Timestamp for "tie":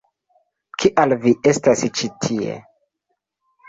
2.27-2.61